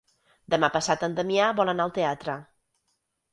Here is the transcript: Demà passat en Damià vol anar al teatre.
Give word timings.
Demà 0.53 0.69
passat 0.77 1.05
en 1.07 1.17
Damià 1.19 1.51
vol 1.61 1.73
anar 1.75 1.87
al 1.91 1.95
teatre. 1.99 2.39